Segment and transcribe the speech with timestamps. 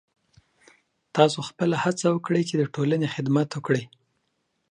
[1.15, 3.83] تاسو خپله هڅه وکړئ چې د ټولنې خدمت وکړئ.